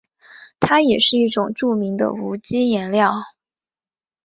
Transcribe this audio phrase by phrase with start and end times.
[0.59, 3.13] 它也是一种著名的无机颜料。